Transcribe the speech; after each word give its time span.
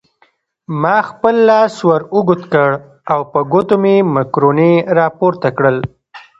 ما 0.81 0.97
خپل 1.09 1.35
لاس 1.49 1.75
ور 1.87 2.01
اوږد 2.15 2.41
کړ 2.53 2.69
او 3.11 3.19
په 3.31 3.39
ګوتو 3.51 3.75
مې 3.83 3.95
مکروني 4.15 4.73
راپورته 4.99 5.47
کړل. 5.57 5.77